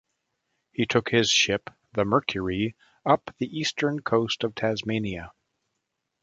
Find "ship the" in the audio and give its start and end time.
1.29-2.05